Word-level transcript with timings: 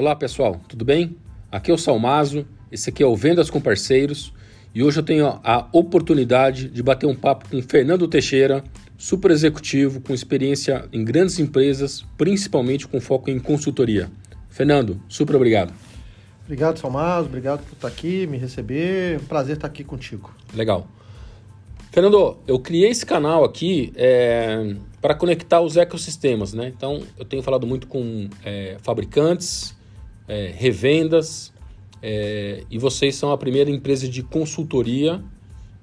Olá 0.00 0.16
pessoal, 0.16 0.58
tudo 0.66 0.82
bem? 0.82 1.14
Aqui 1.52 1.70
é 1.70 1.74
o 1.74 1.76
Salmazo, 1.76 2.46
esse 2.72 2.88
aqui 2.88 3.02
é 3.02 3.06
o 3.06 3.14
Vendas 3.14 3.50
com 3.50 3.60
Parceiros 3.60 4.32
e 4.74 4.82
hoje 4.82 4.98
eu 4.98 5.02
tenho 5.02 5.26
a 5.44 5.68
oportunidade 5.74 6.70
de 6.70 6.82
bater 6.82 7.04
um 7.04 7.14
papo 7.14 7.46
com 7.50 7.60
Fernando 7.60 8.08
Teixeira, 8.08 8.64
super 8.96 9.30
executivo 9.30 10.00
com 10.00 10.14
experiência 10.14 10.88
em 10.90 11.04
grandes 11.04 11.38
empresas, 11.38 12.02
principalmente 12.16 12.88
com 12.88 12.98
foco 12.98 13.28
em 13.28 13.38
consultoria. 13.38 14.10
Fernando, 14.48 14.98
super 15.06 15.36
obrigado. 15.36 15.74
Obrigado, 16.44 16.78
Salmazo, 16.78 17.26
obrigado 17.26 17.62
por 17.66 17.74
estar 17.74 17.88
aqui, 17.88 18.26
me 18.26 18.38
receber. 18.38 19.20
Um 19.20 19.26
prazer 19.26 19.56
estar 19.56 19.66
aqui 19.66 19.84
contigo. 19.84 20.34
Legal. 20.54 20.88
Fernando, 21.92 22.38
eu 22.46 22.58
criei 22.58 22.88
esse 22.88 23.04
canal 23.04 23.44
aqui 23.44 23.92
é, 23.96 24.76
para 25.02 25.14
conectar 25.14 25.60
os 25.60 25.76
ecossistemas, 25.76 26.54
né? 26.54 26.72
Então, 26.74 27.02
eu 27.18 27.24
tenho 27.26 27.42
falado 27.42 27.66
muito 27.66 27.86
com 27.86 28.30
é, 28.42 28.78
fabricantes, 28.80 29.78
é, 30.30 30.52
revendas, 30.56 31.52
é, 32.00 32.62
e 32.70 32.78
vocês 32.78 33.16
são 33.16 33.32
a 33.32 33.36
primeira 33.36 33.68
empresa 33.68 34.08
de 34.08 34.22
consultoria, 34.22 35.20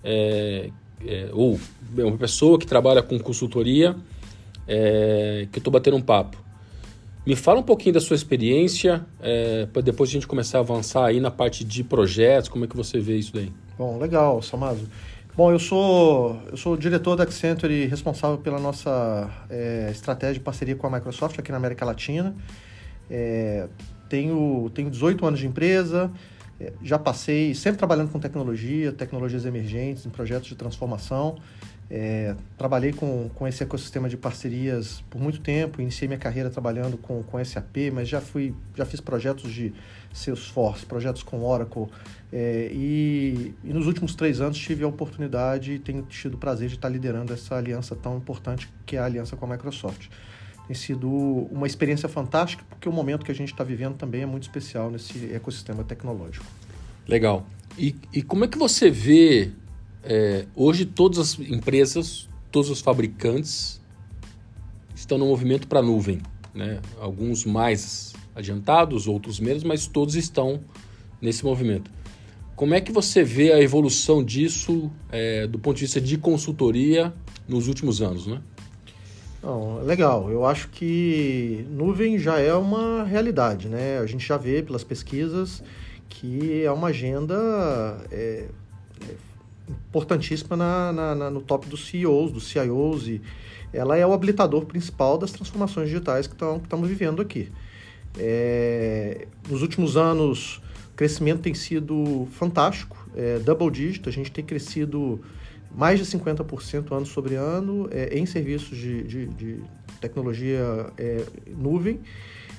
é, 0.01 0.69
é, 1.05 1.29
ou 1.33 1.59
uma 1.97 2.17
pessoa 2.17 2.57
que 2.57 2.65
trabalha 2.65 3.03
com 3.03 3.19
consultoria, 3.19 3.93
que 4.65 5.57
eu 5.57 5.59
estou 5.59 5.71
batendo 5.71 5.95
um 5.95 6.02
papo. 6.02 6.38
Me 7.25 7.35
fala 7.35 7.59
um 7.59 7.63
pouquinho 7.63 7.93
da 7.93 8.02
sua 8.02 8.15
experiência, 8.15 9.05
para 9.71 9.81
depois 9.81 10.09
a 10.09 10.13
gente 10.13 10.27
começar 10.27 10.57
a 10.57 10.61
avançar 10.61 11.05
aí 11.05 11.21
na 11.21 11.31
parte 11.31 11.63
de 11.63 11.83
projetos, 11.83 12.49
como 12.49 12.66
é 12.66 12.67
que 12.67 12.75
você 12.75 12.99
vê 12.99 13.17
isso 13.17 13.33
daí? 13.33 13.52
Bom, 13.77 13.97
legal, 13.97 14.41
Samazo. 14.41 14.88
Bom, 15.38 15.52
eu 15.52 15.59
sou, 15.59 16.38
eu 16.52 16.57
sou 16.57 16.75
diretor 16.75 17.16
da 17.16 17.23
Accenture 17.23 17.85
responsável 17.85 18.38
pela 18.39 18.59
nossa 18.59 19.29
é, 19.49 19.88
estratégia 19.91 20.33
de 20.33 20.39
parceria 20.41 20.75
com 20.75 20.88
a 20.88 20.89
Microsoft 20.89 21.39
aqui 21.39 21.52
na 21.52 21.57
América 21.57 21.85
Latina. 21.85 22.35
É, 23.09 23.67
tenho, 24.09 24.69
tenho 24.73 24.89
18 24.89 25.25
anos 25.25 25.39
de 25.39 25.47
empresa, 25.47 26.11
é, 26.59 26.73
já 26.81 26.97
passei 26.97 27.53
sempre 27.53 27.77
trabalhando 27.77 28.11
com 28.11 28.19
tecnologia, 28.19 28.91
tecnologias 28.91 29.45
emergentes, 29.45 30.05
em 30.05 30.09
projetos 30.09 30.47
de 30.47 30.55
transformação. 30.55 31.38
É, 31.89 32.35
trabalhei 32.58 32.91
com, 32.91 33.30
com 33.33 33.47
esse 33.47 33.63
ecossistema 33.63 34.09
de 34.09 34.17
parcerias 34.17 35.02
por 35.09 35.22
muito 35.22 35.39
tempo, 35.39 35.81
iniciei 35.81 36.05
minha 36.05 36.19
carreira 36.19 36.50
trabalhando 36.50 36.97
com, 36.97 37.23
com 37.23 37.44
SAP, 37.44 37.91
mas 37.94 38.09
já, 38.09 38.19
fui, 38.19 38.53
já 38.75 38.85
fiz 38.85 39.00
projetos 39.00 39.53
de 39.53 39.73
Salesforce, 40.11 40.85
projetos 40.85 41.23
com 41.23 41.41
Oracle, 41.45 41.85
é, 42.33 42.69
e, 42.73 43.55
e, 43.63 43.72
nos 43.72 43.88
últimos 43.88 44.16
três 44.16 44.41
anos 44.41 44.58
tive 44.58 44.83
a 44.83 44.88
oportunidade 44.88 45.73
e 45.73 45.80
tenho 45.80 46.02
tido 46.03 46.33
o 46.33 46.38
prazer 46.38 46.67
de 46.67 46.75
estar 46.75 46.89
liderando 46.89 47.31
essa 47.31 47.55
aliança 47.55 47.95
tão 47.95 48.17
importante 48.17 48.67
que 48.85 48.97
é 48.97 49.00
a 49.00 49.05
aliança 49.05 49.38
com 49.38 49.45
a 49.45 49.50
Microsoft. 49.50 50.09
Tem 50.67 50.75
sido 50.75 51.09
uma 51.09 51.65
experiência 51.65 52.09
fantástica, 52.09 52.63
porque 52.69 52.89
o 52.89 52.91
momento 52.91 53.25
que 53.25 53.31
a 53.31 53.35
gente 53.35 53.51
está 53.51 53.63
vivendo 53.63 53.95
também 53.95 54.21
é 54.21 54.25
muito 54.25 54.43
especial 54.43 54.91
nesse 54.91 55.33
ecossistema 55.33 55.83
tecnológico. 55.83 56.45
Legal. 57.07 57.47
E, 57.77 57.95
e 58.13 58.21
como 58.21 58.43
é 58.43 58.47
que 58.47 58.57
você 58.57 58.89
vê 58.89 59.51
é, 60.03 60.45
hoje 60.55 60.85
todas 60.85 61.19
as 61.19 61.39
empresas, 61.39 62.27
todos 62.51 62.69
os 62.69 62.81
fabricantes 62.81 63.81
estão 64.93 65.17
no 65.17 65.27
movimento 65.27 65.67
para 65.67 65.79
a 65.79 65.83
nuvem, 65.83 66.21
né? 66.53 66.81
Alguns 66.99 67.45
mais 67.45 68.13
adiantados, 68.35 69.07
outros 69.07 69.39
menos, 69.39 69.63
mas 69.63 69.88
todos 69.88 70.15
estão 70.15 70.59
nesse 71.21 71.45
movimento. 71.45 71.89
Como 72.55 72.73
é 72.73 72.81
que 72.81 72.91
você 72.91 73.23
vê 73.23 73.53
a 73.53 73.61
evolução 73.61 74.23
disso 74.23 74.91
é, 75.11 75.45
do 75.45 75.59
ponto 75.59 75.75
de 75.77 75.83
vista 75.83 76.01
de 76.01 76.17
consultoria 76.17 77.13
nos 77.47 77.67
últimos 77.67 78.01
anos, 78.01 78.27
né? 78.27 78.41
Não, 79.41 79.83
legal. 79.83 80.31
Eu 80.31 80.45
acho 80.45 80.69
que 80.69 81.66
nuvem 81.69 82.17
já 82.17 82.39
é 82.39 82.53
uma 82.53 83.03
realidade, 83.03 83.67
né? 83.67 83.99
A 83.99 84.05
gente 84.05 84.25
já 84.25 84.38
vê 84.38 84.62
pelas 84.62 84.84
pesquisas 84.84 85.63
que 86.09 86.63
é 86.63 86.72
uma 86.72 86.88
agenda 86.88 87.35
é, 88.12 88.47
é 89.07 89.16
importantíssima 89.89 90.56
na, 90.57 90.91
na, 90.91 91.16
na, 91.16 91.29
no 91.29 91.41
top 91.41 91.67
dos 91.67 91.88
CEOs, 91.88 92.31
dos 92.31 92.47
CIOs, 92.47 93.07
e 93.07 93.22
ela 93.72 93.97
é 93.97 94.06
o 94.06 94.13
habilitador 94.13 94.66
principal 94.66 95.17
das 95.17 95.31
transformações 95.31 95.89
digitais 95.89 96.25
que, 96.25 96.33
estamos 96.33 96.89
vivendo 96.89 97.22
aqui. 97.22 97.51
É, 98.17 99.28
nos 99.47 99.62
últimos 99.62 99.95
anos, 99.95 100.62
o 100.91 100.95
crescimento 100.95 101.41
tem 101.41 101.53
sido 101.53 102.28
fantástico, 102.31 102.97
é, 103.16 103.39
double 103.39 103.69
digit, 103.69 104.07
a 104.07 104.12
gente 104.12 104.31
tem 104.31 104.44
crescido 104.44 105.22
mais 105.77 105.99
de 105.99 106.05
50% 106.05 106.91
ano 106.91 107.05
sobre 107.05 107.35
ano 107.35 107.88
é, 107.91 108.17
em 108.17 108.25
serviços 108.25 108.75
de, 108.75 109.03
de, 109.03 109.25
de 109.27 109.63
tecnologia 110.01 110.88
é, 110.97 111.23
nuvem, 111.55 111.99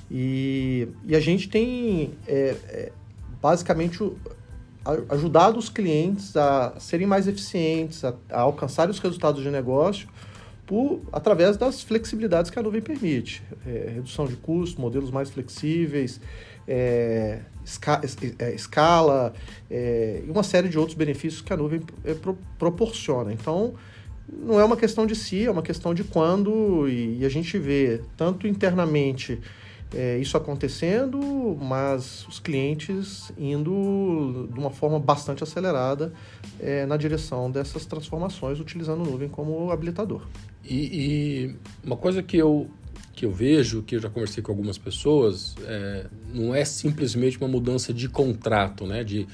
e, 0.09 0.87
e, 1.05 1.15
a 1.15 1.19
gente 1.19 1.49
tem 1.49 2.13
é, 2.25 2.55
é, 2.69 2.91
basicamente 3.41 3.99
ajudado 5.09 5.59
os 5.59 5.69
clientes 5.69 6.35
a 6.35 6.73
serem 6.79 7.05
mais 7.05 7.27
eficientes, 7.27 8.03
a, 8.03 8.15
a 8.31 8.39
alcançar 8.39 8.89
os 8.89 8.97
resultados 8.97 9.43
de 9.43 9.51
negócio 9.51 10.07
por, 10.65 11.01
através 11.11 11.57
das 11.57 11.83
flexibilidades 11.83 12.49
que 12.49 12.57
a 12.57 12.63
nuvem 12.63 12.81
permite. 12.81 13.43
É, 13.67 13.91
redução 13.95 14.25
de 14.25 14.35
custos, 14.37 14.79
modelos 14.79 15.11
mais 15.11 15.29
flexíveis, 15.29 16.21
é, 16.71 17.39
esca, 17.65 17.99
é, 18.37 18.53
escala 18.53 19.33
é, 19.69 20.21
e 20.23 20.29
uma 20.29 20.43
série 20.43 20.69
de 20.69 20.77
outros 20.77 20.95
benefícios 20.95 21.41
que 21.41 21.51
a 21.51 21.57
nuvem 21.57 21.81
é, 22.05 22.13
pro, 22.13 22.37
proporciona. 22.59 23.33
Então, 23.33 23.73
não 24.31 24.59
é 24.59 24.63
uma 24.63 24.77
questão 24.77 25.07
de 25.07 25.15
si, 25.15 25.47
é 25.47 25.51
uma 25.51 25.63
questão 25.63 25.95
de 25.95 26.03
quando, 26.03 26.87
e, 26.87 27.17
e 27.17 27.25
a 27.25 27.29
gente 27.29 27.57
vê 27.57 28.01
tanto 28.15 28.47
internamente 28.47 29.39
é, 29.91 30.19
isso 30.19 30.37
acontecendo, 30.37 31.57
mas 31.59 32.27
os 32.27 32.39
clientes 32.39 33.31
indo 33.35 34.47
de 34.53 34.59
uma 34.59 34.69
forma 34.69 34.99
bastante 34.99 35.41
acelerada 35.41 36.13
na 36.87 36.97
direção 36.97 37.49
dessas 37.49 37.85
transformações, 37.85 38.59
utilizando 38.59 39.01
o 39.01 39.05
nuvem 39.05 39.29
como 39.29 39.71
habilitador. 39.71 40.21
E, 40.63 40.75
e, 40.75 41.55
uma 41.83 41.97
coisa 41.97 42.21
que 42.21 42.37
eu, 42.37 42.69
que 43.19 43.25
eu 43.25 43.31
vejo, 43.33 43.83
que 43.83 43.97
eu 43.97 43.99
já 43.99 44.09
conversei 44.09 44.41
com 44.41 44.49
algumas 44.49 44.77
pessoas, 44.77 45.53
é, 45.67 46.05
não 46.33 46.55
é 46.55 46.63
simplesmente 46.63 47.37
uma 47.37 47.49
mudança 47.49 47.93
de 47.93 48.07
contrato, 48.07 48.87
né? 48.87 49.03
de 49.03 49.27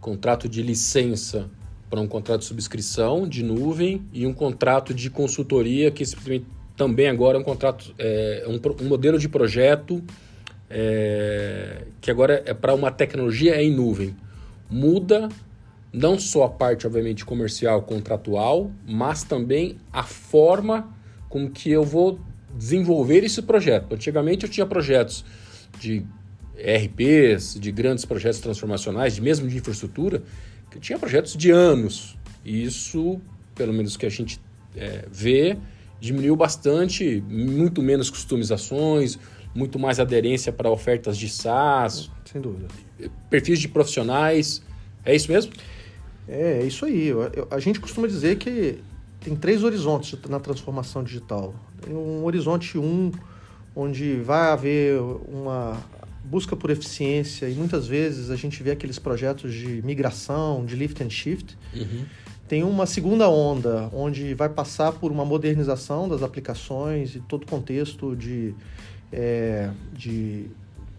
contrato 0.00 0.48
de 0.48 0.62
licença 0.62 1.50
para 1.90 2.00
um 2.00 2.08
contrato 2.08 2.40
de 2.40 2.46
subscrição 2.46 3.28
de 3.28 3.42
nuvem 3.42 4.00
e 4.10 4.26
um 4.26 4.32
contrato 4.32 4.94
de 4.94 5.10
consultoria 5.10 5.90
que 5.90 6.02
simplesmente 6.06 6.46
também 6.78 7.08
agora 7.08 7.36
é 7.36 7.40
um 7.42 7.44
contrato, 7.44 7.94
é, 7.98 8.46
um, 8.48 8.58
um 8.82 8.88
modelo 8.88 9.18
de 9.18 9.28
projeto 9.28 10.02
é, 10.70 11.82
que 12.00 12.10
agora 12.10 12.42
é 12.46 12.54
para 12.54 12.72
uma 12.72 12.90
tecnologia 12.90 13.62
em 13.62 13.70
nuvem. 13.70 14.16
Muda 14.70 15.28
não 15.92 16.18
só 16.18 16.44
a 16.44 16.48
parte, 16.48 16.86
obviamente, 16.86 17.22
comercial, 17.22 17.82
contratual, 17.82 18.70
mas 18.88 19.24
também 19.24 19.76
a 19.92 20.04
forma 20.04 20.88
com 21.28 21.50
que 21.50 21.70
eu 21.70 21.84
vou 21.84 22.18
desenvolver 22.56 23.24
esse 23.24 23.42
projeto. 23.42 23.94
Antigamente 23.94 24.44
eu 24.44 24.50
tinha 24.50 24.66
projetos 24.66 25.24
de 25.78 26.04
RPs, 26.56 27.58
de 27.60 27.70
grandes 27.70 28.04
projetos 28.04 28.40
transformacionais, 28.40 29.14
de 29.14 29.20
mesmo 29.20 29.48
de 29.48 29.56
infraestrutura, 29.56 30.22
que 30.70 30.80
tinha 30.80 30.98
projetos 30.98 31.36
de 31.36 31.50
anos. 31.50 32.16
E 32.44 32.64
isso, 32.64 33.20
pelo 33.54 33.72
menos 33.72 33.96
que 33.96 34.06
a 34.06 34.08
gente 34.08 34.40
é, 34.74 35.04
vê, 35.10 35.58
diminuiu 36.00 36.36
bastante, 36.36 37.22
muito 37.28 37.82
menos 37.82 38.08
customizações, 38.08 39.18
muito 39.54 39.78
mais 39.78 39.98
aderência 39.98 40.52
para 40.52 40.70
ofertas 40.70 41.16
de 41.16 41.28
SaaS. 41.28 42.10
Sem 42.24 42.40
dúvida. 42.40 42.68
Perfis 43.30 43.58
de 43.58 43.68
profissionais. 43.68 44.62
É 45.04 45.14
isso 45.14 45.30
mesmo? 45.30 45.52
É, 46.28 46.60
é 46.62 46.66
isso 46.66 46.84
aí. 46.84 47.08
Eu, 47.08 47.22
eu, 47.32 47.48
a 47.50 47.58
gente 47.58 47.80
costuma 47.80 48.06
dizer 48.06 48.36
que 48.36 48.78
tem 49.26 49.34
três 49.34 49.64
horizontes 49.64 50.16
na 50.28 50.38
transformação 50.38 51.02
digital. 51.02 51.52
Tem 51.82 51.92
um 51.92 52.24
horizonte 52.24 52.78
um, 52.78 53.10
onde 53.74 54.20
vai 54.20 54.52
haver 54.52 55.00
uma 55.00 55.76
busca 56.24 56.54
por 56.54 56.70
eficiência 56.70 57.48
e 57.48 57.54
muitas 57.54 57.88
vezes 57.88 58.30
a 58.30 58.36
gente 58.36 58.62
vê 58.62 58.70
aqueles 58.70 59.00
projetos 59.00 59.52
de 59.52 59.82
migração, 59.82 60.64
de 60.64 60.76
lift 60.76 61.02
and 61.02 61.10
shift. 61.10 61.58
Uhum 61.74 62.04
tem 62.48 62.62
uma 62.62 62.86
segunda 62.86 63.28
onda, 63.28 63.90
onde 63.92 64.32
vai 64.32 64.48
passar 64.48 64.92
por 64.92 65.10
uma 65.10 65.24
modernização 65.24 66.08
das 66.08 66.22
aplicações 66.22 67.16
e 67.16 67.18
todo 67.18 67.42
o 67.42 67.46
contexto 67.46 68.14
de, 68.14 68.54
é, 69.12 69.70
de 69.92 70.46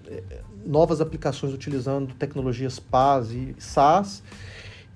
é, 0.07 0.21
novas 0.65 0.99
aplicações 0.99 1.53
utilizando 1.53 2.13
tecnologias 2.15 2.79
PaaS 2.79 3.31
e 3.31 3.55
SaaS. 3.57 4.21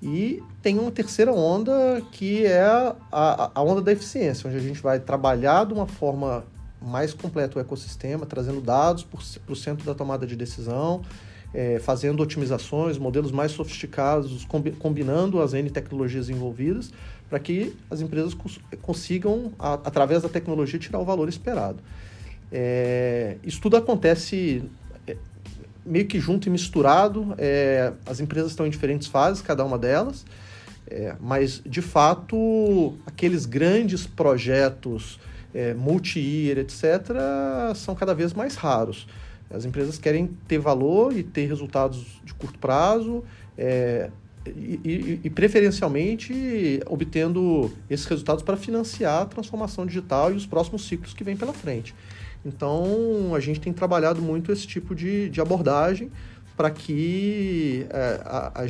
E 0.02 0.42
tem 0.60 0.80
uma 0.80 0.90
terceira 0.90 1.32
onda, 1.32 2.02
que 2.10 2.44
é 2.44 2.60
a, 2.60 3.52
a 3.54 3.62
onda 3.62 3.80
da 3.80 3.92
eficiência, 3.92 4.48
onde 4.48 4.56
a 4.56 4.60
gente 4.60 4.82
vai 4.82 4.98
trabalhar 4.98 5.64
de 5.64 5.72
uma 5.72 5.86
forma 5.86 6.44
mais 6.80 7.14
completa 7.14 7.56
o 7.56 7.60
ecossistema, 7.62 8.26
trazendo 8.26 8.60
dados 8.60 9.04
para 9.04 9.52
o 9.52 9.54
centro 9.54 9.86
da 9.86 9.94
tomada 9.94 10.26
de 10.26 10.34
decisão, 10.34 11.02
é, 11.54 11.78
fazendo 11.78 12.20
otimizações, 12.20 12.98
modelos 12.98 13.30
mais 13.30 13.52
sofisticados, 13.52 14.44
combinando 14.80 15.40
as 15.40 15.54
N 15.54 15.70
tecnologias 15.70 16.28
envolvidas, 16.28 16.92
para 17.30 17.38
que 17.38 17.72
as 17.88 18.00
empresas 18.00 18.36
consigam, 18.80 19.52
a, 19.56 19.74
através 19.74 20.22
da 20.22 20.28
tecnologia, 20.28 20.80
tirar 20.80 20.98
o 20.98 21.04
valor 21.04 21.28
esperado. 21.28 21.78
É, 22.50 23.36
isso 23.44 23.60
tudo 23.60 23.76
acontece 23.76 24.64
meio 25.84 26.06
que 26.06 26.20
junto 26.20 26.48
e 26.48 26.50
misturado. 26.50 27.34
É, 27.38 27.92
as 28.06 28.20
empresas 28.20 28.50
estão 28.50 28.66
em 28.66 28.70
diferentes 28.70 29.08
fases, 29.08 29.42
cada 29.42 29.64
uma 29.64 29.78
delas. 29.78 30.24
É, 30.86 31.14
mas, 31.20 31.62
de 31.64 31.80
fato, 31.80 32.94
aqueles 33.06 33.46
grandes 33.46 34.06
projetos 34.06 35.18
é, 35.54 35.74
multi-year, 35.74 36.58
etc., 36.58 37.16
são 37.74 37.94
cada 37.94 38.14
vez 38.14 38.32
mais 38.32 38.54
raros. 38.54 39.06
As 39.50 39.64
empresas 39.64 39.98
querem 39.98 40.26
ter 40.48 40.58
valor 40.58 41.16
e 41.16 41.22
ter 41.22 41.46
resultados 41.46 42.20
de 42.24 42.32
curto 42.34 42.58
prazo, 42.58 43.22
é, 43.56 44.10
e, 44.46 44.80
e, 44.84 45.20
e, 45.22 45.30
preferencialmente 45.30 46.80
obtendo 46.86 47.70
esses 47.88 48.06
resultados 48.06 48.42
para 48.42 48.56
financiar 48.56 49.22
a 49.22 49.26
transformação 49.26 49.86
digital 49.86 50.32
e 50.32 50.34
os 50.34 50.46
próximos 50.46 50.84
ciclos 50.88 51.14
que 51.14 51.22
vêm 51.22 51.36
pela 51.36 51.52
frente. 51.52 51.94
Então, 52.44 53.34
a 53.34 53.40
gente 53.40 53.60
tem 53.60 53.72
trabalhado 53.72 54.20
muito 54.20 54.50
esse 54.50 54.66
tipo 54.66 54.94
de, 54.94 55.28
de 55.28 55.40
abordagem 55.40 56.10
para 56.56 56.70
que 56.70 57.86
é, 57.90 58.20
a, 58.24 58.62
a, 58.62 58.64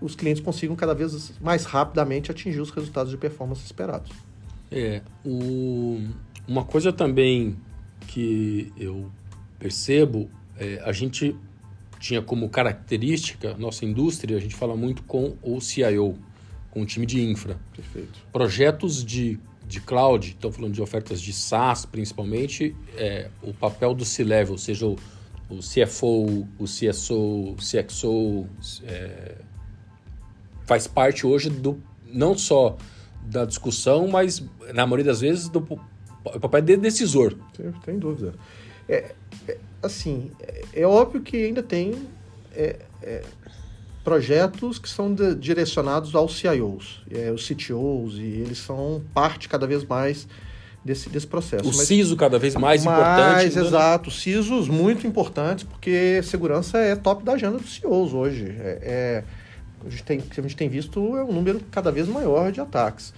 os 0.00 0.14
clientes 0.14 0.42
consigam 0.42 0.76
cada 0.76 0.94
vez 0.94 1.32
mais 1.40 1.64
rapidamente 1.64 2.30
atingir 2.30 2.60
os 2.60 2.70
resultados 2.70 3.10
de 3.10 3.18
performance 3.18 3.64
esperados. 3.64 4.10
É, 4.70 5.02
o, 5.24 6.00
uma 6.46 6.64
coisa 6.64 6.92
também 6.92 7.56
que 8.06 8.72
eu 8.76 9.10
percebo, 9.58 10.30
é, 10.58 10.80
a 10.84 10.92
gente 10.92 11.36
tinha 11.98 12.20
como 12.20 12.48
característica, 12.48 13.56
nossa 13.56 13.84
indústria, 13.84 14.36
a 14.36 14.40
gente 14.40 14.54
fala 14.54 14.76
muito 14.76 15.02
com 15.04 15.36
o 15.42 15.60
CIO, 15.60 16.18
com 16.70 16.82
o 16.82 16.86
time 16.86 17.06
de 17.06 17.22
infra. 17.22 17.58
Perfeito. 17.74 18.20
Projetos 18.32 19.04
de, 19.04 19.38
de 19.66 19.80
cloud, 19.80 20.28
estão 20.28 20.52
falando 20.52 20.72
de 20.72 20.82
ofertas 20.82 21.20
de 21.20 21.32
SaaS 21.32 21.86
principalmente, 21.86 22.76
é, 22.96 23.28
o 23.42 23.52
papel 23.52 23.94
do 23.94 24.04
C-Level, 24.04 24.58
seja 24.58 24.86
o, 24.86 24.96
o 25.48 25.58
CFO, 25.58 26.46
o 26.58 26.64
CSO, 26.64 27.52
o 27.52 27.56
CXO, 27.56 28.46
é, 28.84 29.36
faz 30.66 30.86
parte 30.86 31.26
hoje 31.26 31.50
do 31.50 31.80
não 32.06 32.36
só 32.36 32.76
da 33.22 33.44
discussão, 33.44 34.06
mas 34.06 34.44
na 34.72 34.86
maioria 34.86 35.06
das 35.06 35.20
vezes 35.20 35.48
do 35.48 35.60
papel 35.60 36.60
de 36.60 36.76
decisor. 36.76 37.36
Sem 37.84 37.98
dúvida. 37.98 38.34
É, 38.88 39.14
é, 39.48 39.58
assim, 39.82 40.30
é, 40.40 40.64
é, 40.74 40.86
óbvio 40.86 41.22
que 41.22 41.36
ainda 41.44 41.62
tem 41.62 42.06
é, 42.52 42.80
é 43.02 43.22
projetos 44.04 44.78
que 44.78 44.88
são 44.88 45.12
de, 45.12 45.34
direcionados 45.34 46.14
aos 46.14 46.36
CIOs, 46.36 47.02
é, 47.10 47.32
os 47.32 47.48
CTOs, 47.48 48.18
e 48.18 48.42
eles 48.44 48.58
são 48.58 49.02
parte 49.14 49.48
cada 49.48 49.66
vez 49.66 49.82
mais 49.82 50.28
desse, 50.84 51.08
desse 51.08 51.26
processo. 51.26 51.64
O 51.64 51.74
Mas, 51.74 51.88
CISO 51.88 52.14
cada 52.14 52.38
vez 52.38 52.54
mais, 52.54 52.84
mais 52.84 52.98
importante. 52.98 53.32
Mais, 53.32 53.56
né? 53.56 53.62
exato. 53.62 54.10
CISOs 54.10 54.68
muito 54.68 55.06
importantes, 55.06 55.64
porque 55.64 56.20
segurança 56.22 56.78
é 56.78 56.94
top 56.94 57.24
da 57.24 57.32
agenda 57.32 57.56
dos 57.56 57.74
CIOs 57.74 58.12
hoje. 58.12 58.54
É, 58.58 59.24
a, 59.84 59.88
gente 59.88 60.02
tem, 60.02 60.22
a 60.30 60.40
gente 60.42 60.56
tem 60.56 60.68
visto 60.68 61.16
é 61.16 61.24
um 61.24 61.32
número 61.32 61.60
cada 61.70 61.90
vez 61.90 62.06
maior 62.06 62.52
de 62.52 62.60
ataques. 62.60 63.14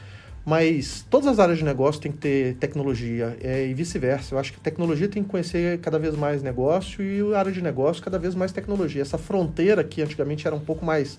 Mas 0.46 1.04
todas 1.10 1.26
as 1.26 1.40
áreas 1.40 1.58
de 1.58 1.64
negócio 1.64 2.00
têm 2.00 2.12
que 2.12 2.18
ter 2.18 2.54
tecnologia 2.54 3.36
é, 3.42 3.66
e 3.66 3.74
vice-versa. 3.74 4.32
Eu 4.32 4.38
acho 4.38 4.52
que 4.52 4.60
tecnologia 4.60 5.08
tem 5.08 5.24
que 5.24 5.28
conhecer 5.28 5.80
cada 5.80 5.98
vez 5.98 6.14
mais 6.14 6.40
negócio 6.40 7.02
e 7.02 7.34
a 7.34 7.38
área 7.40 7.50
de 7.50 7.60
negócio 7.60 8.00
cada 8.00 8.16
vez 8.16 8.32
mais 8.32 8.52
tecnologia. 8.52 9.02
Essa 9.02 9.18
fronteira 9.18 9.82
que 9.82 10.00
antigamente 10.00 10.46
era 10.46 10.54
um 10.54 10.60
pouco 10.60 10.84
mais 10.84 11.18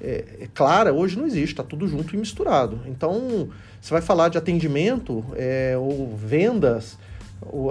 é, 0.00 0.24
é 0.40 0.48
clara, 0.54 0.94
hoje 0.94 1.18
não 1.18 1.26
existe, 1.26 1.52
está 1.52 1.62
tudo 1.62 1.86
junto 1.86 2.14
e 2.14 2.18
misturado. 2.18 2.80
Então, 2.86 3.50
você 3.78 3.92
vai 3.92 4.00
falar 4.00 4.30
de 4.30 4.38
atendimento 4.38 5.22
é, 5.36 5.76
ou 5.76 6.16
vendas, 6.16 6.96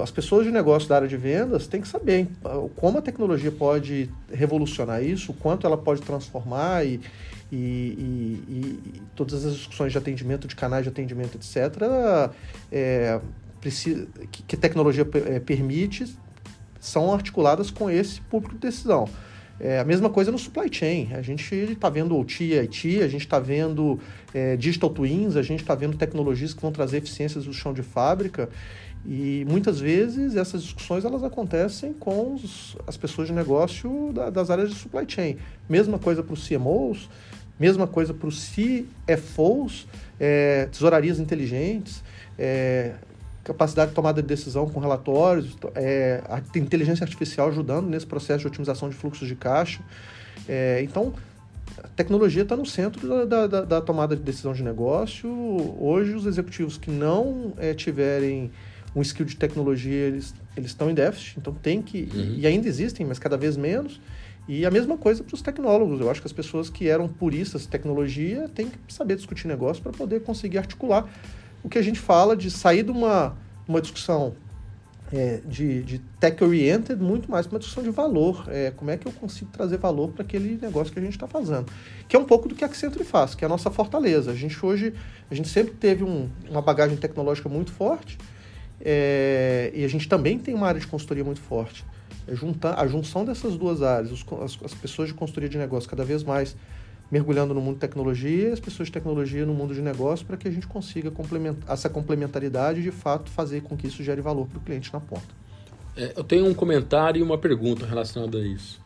as 0.04 0.12
pessoas 0.12 0.46
de 0.46 0.52
negócio 0.52 0.88
da 0.88 0.98
área 0.98 1.08
de 1.08 1.18
vendas 1.18 1.66
têm 1.66 1.82
que 1.82 1.88
saber 1.88 2.28
como 2.76 3.00
a 3.00 3.02
tecnologia 3.02 3.52
pode 3.52 4.10
revolucionar 4.32 5.04
isso, 5.04 5.32
o 5.32 5.36
quanto 5.36 5.66
ela 5.66 5.76
pode 5.76 6.04
transformar 6.04 6.86
e, 6.86 7.02
e, 7.52 7.56
e, 7.56 8.44
e, 8.50 9.02
todas 9.16 9.46
as 9.46 9.56
discussões 9.56 9.92
de 9.92 9.98
atendimento, 9.98 10.48
de 10.48 10.56
canais 10.56 10.84
de 10.84 10.90
atendimento, 10.90 11.38
etc., 11.38 12.32
é, 12.72 13.20
precisa, 13.62 14.08
que, 14.32 14.44
que 14.44 14.58
tecnologia 14.58 15.08
é, 15.26 15.40
permite, 15.40 16.06
são 16.80 17.14
articuladas 17.14 17.72
com 17.72 17.90
esse 17.90 18.22
público 18.22 18.56
de 18.56 18.62
decisão. 18.62 19.08
É 19.60 19.80
a 19.80 19.84
mesma 19.84 20.10
coisa 20.10 20.32
no 20.32 20.38
supply 20.38 20.72
chain. 20.72 21.10
A 21.14 21.22
gente 21.22 21.54
está 21.56 21.90
vendo 21.90 22.16
OT 22.16 22.54
IT, 22.60 23.02
a 23.02 23.08
gente 23.08 23.22
está 23.22 23.40
vendo 23.40 24.00
é, 24.34 24.56
digital 24.56 24.90
twins, 24.90 25.36
a 25.36 25.42
gente 25.42 25.62
está 25.62 25.74
vendo 25.74 25.98
tecnologias 25.98 26.54
que 26.54 26.62
vão 26.62 26.72
trazer 26.72 26.98
eficiências 26.98 27.46
do 27.46 27.54
chão 27.54 27.74
de 27.74 27.82
fábrica. 27.82 28.50
E 29.06 29.46
muitas 29.50 29.80
vezes 29.80 30.36
essas 30.36 30.62
discussões 30.62 31.06
elas 31.06 31.24
acontecem 31.24 31.94
com 31.94 32.36
os, 32.36 32.78
as 32.86 32.98
pessoas 32.98 33.28
de 33.28 33.34
negócio 33.34 34.12
da, 34.14 34.30
das 34.30 34.50
áreas 34.50 34.70
de 34.70 34.76
supply 34.76 35.06
chain. 35.08 35.38
Mesma 35.68 35.98
coisa 35.98 36.22
para 36.22 36.34
os 36.34 36.48
CMOs, 36.48 37.10
Mesma 37.60 37.88
coisa 37.88 38.14
para 38.14 38.28
os 38.28 38.50
CFOs, 38.50 39.88
é, 40.20 40.68
tesourarias 40.72 41.20
inteligentes, 41.20 42.04
é, 42.38 42.94
capacidade 43.44 43.90
de 43.90 43.96
tomada 43.96 44.22
de 44.22 44.28
decisão 44.28 44.68
com 44.68 44.80
relatórios, 44.80 45.58
é, 45.74 46.22
a 46.30 46.42
inteligência 46.58 47.04
artificial 47.04 47.48
ajudando 47.48 47.88
nesse 47.88 48.06
processo 48.06 48.42
de 48.42 48.48
otimização 48.48 48.90
de 48.90 48.96
fluxos 48.96 49.28
de 49.28 49.36
caixa. 49.36 49.80
É, 50.48 50.82
então, 50.84 51.14
a 51.84 51.88
tecnologia 51.90 52.44
está 52.44 52.56
no 52.56 52.66
centro 52.66 53.26
da, 53.26 53.48
da, 53.48 53.62
da, 53.62 53.82
tomada 53.82 54.16
de 54.16 54.22
decisão 54.22 54.54
de 54.54 54.64
negócio. 54.64 55.30
Hoje, 55.80 56.14
os 56.14 56.26
executivos 56.26 56.78
que 56.78 56.92
não 56.92 57.54
é, 57.58 57.74
tiverem 57.74 58.52
um 58.96 59.02
skill 59.02 59.26
de 59.26 59.36
tecnologia, 59.36 60.08
eles, 60.08 60.34
eles 60.56 60.72
estão 60.72 60.90
em 60.90 60.94
déficit, 60.94 61.38
então 61.40 61.54
tem 61.54 61.82
que, 61.82 62.10
uhum. 62.14 62.36
e 62.38 62.48
ainda 62.48 62.68
existem, 62.68 63.06
mas 63.06 63.20
cada 63.20 63.38
vez 63.38 63.56
menos, 63.56 64.02
e 64.48 64.66
a 64.66 64.72
mesma 64.72 64.98
coisa 64.98 65.24
para 65.24 65.36
os 65.36 65.42
tecnólogos. 65.42 66.00
Eu 66.00 66.10
acho 66.10 66.22
que 66.22 66.28
as 66.28 66.34
pessoas 66.34 66.70
que 66.70 66.88
eram 66.88 67.08
puristas 67.08 67.64
de 67.64 67.68
tecnologia 67.68 68.50
têm 68.50 68.70
que 68.70 68.94
saber 68.94 69.16
discutir 69.16 69.48
negócio 69.48 69.84
para 69.84 69.92
poder 69.92 70.22
conseguir 70.22 70.58
articular 70.58 71.08
o 71.64 71.70
que 71.70 71.78
a 71.78 71.82
gente 71.82 72.00
fala 72.00 72.36
de 72.36 72.50
sair 72.50 72.84
de 72.84 72.92
uma, 72.92 73.36
uma 73.68 73.82
discussão 73.82 74.36
é, 75.12 75.42
de, 75.46 75.84
de 75.84 76.00
tech-oriented 76.20 77.02
muito 77.02 77.30
mais 77.30 77.46
para 77.46 77.56
uma 77.56 77.60
discussão 77.60 77.84
de 77.84 77.90
valor. 77.90 78.46
É, 78.48 78.72
como 78.72 78.92
é 78.92 78.98
que 78.98 79.08
eu 79.08 79.12
consigo 79.12 79.52
trazer 79.52 79.78
valor 79.78 80.12
para 80.12 80.24
aquele 80.24 80.58
negócio 80.62 80.94
que 80.94 81.00
a 81.00 81.02
gente 81.02 81.14
está 81.14 81.28
fazendo? 81.28 81.66
Que 82.08 82.16
é 82.16 82.20
um 82.20 82.26
pouco 82.26 82.48
do 82.48 82.56
que 82.56 82.64
a 82.64 82.68
Accenture 82.68 83.04
faz, 83.04 83.36
que 83.36 83.44
é 83.44 83.48
a 83.48 83.50
nossa 83.50 83.70
fortaleza. 83.70 84.32
A 84.32 84.36
gente 84.36 84.64
hoje, 84.66 84.94
a 85.30 85.36
gente 85.36 85.50
sempre 85.50 85.74
teve 85.74 86.04
um, 86.04 86.30
uma 86.50 86.62
bagagem 86.62 86.98
tecnológica 86.98 87.50
muito 87.50 87.72
forte 87.72 88.18
é, 88.80 89.72
e 89.74 89.84
a 89.84 89.88
gente 89.88 90.08
também 90.08 90.38
tem 90.38 90.54
uma 90.54 90.68
área 90.68 90.80
de 90.80 90.88
consultoria 90.88 91.24
muito 91.24 91.42
forte. 91.42 91.86
É 92.28 92.36
juntar, 92.36 92.80
a 92.80 92.88
junção 92.88 93.24
dessas 93.24 93.56
duas 93.56 93.82
áreas, 93.82 94.12
os, 94.12 94.26
as, 94.44 94.58
as, 94.64 94.74
pessoas 94.74 95.08
de 95.08 95.14
consultoria 95.14 95.50
de 95.50 95.58
negócio 95.58 95.90
cada 95.90 96.04
vez 96.04 96.24
mais 96.24 96.56
mergulhando 97.10 97.54
no 97.54 97.62
mundo 97.62 97.76
de 97.76 97.80
tecnologia 97.80 98.52
as 98.52 98.60
pessoas 98.60 98.90
de 98.90 98.92
tecnologia 98.92 99.46
no 99.46 99.54
mundo 99.54 99.74
de 99.74 99.82
negócio 99.82 100.26
para 100.26 100.36
que 100.36 100.46
a 100.46 100.52
gente 100.52 100.68
consiga 100.68 101.10
complementar, 101.10 101.74
essa 101.74 101.90
complementaridade 101.90 102.82
e, 102.82 102.84
de 102.84 102.92
fato, 102.92 103.32
fazer 103.32 103.62
com 103.62 103.78
que 103.78 103.88
isso 103.88 104.04
gere 104.04 104.22
valor 104.22 104.46
para 104.48 104.58
o 104.58 104.62
cliente 104.62 104.92
na 104.92 105.00
ponta. 105.00 105.28
É, 105.96 106.14
eu 106.16 106.24
tenho 106.24 106.46
um 106.46 106.54
comentário 106.54 107.20
e 107.20 107.24
uma 107.24 107.38
pergunta 107.38 107.86
relacionada 107.86 108.38
a 108.38 108.42
isso. 108.42 108.80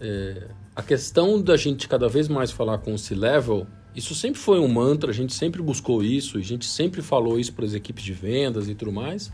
É, 0.00 0.48
a 0.76 0.82
questão 0.82 1.42
da 1.42 1.56
gente 1.56 1.88
cada 1.88 2.08
vez 2.08 2.28
mais 2.28 2.52
falar 2.52 2.78
com 2.78 2.94
o 2.94 2.98
C-Level, 2.98 3.66
isso 3.96 4.14
sempre 4.14 4.38
foi 4.38 4.60
um 4.60 4.68
mantra, 4.68 5.10
a 5.10 5.14
gente 5.14 5.32
sempre 5.32 5.60
buscou 5.60 6.04
isso, 6.04 6.38
a 6.38 6.40
gente 6.40 6.66
sempre 6.66 7.02
falou 7.02 7.40
isso 7.40 7.52
para 7.52 7.64
as 7.64 7.74
equipes 7.74 8.04
de 8.04 8.12
vendas 8.12 8.68
e 8.68 8.74
tudo 8.76 8.92
mais. 8.92 9.32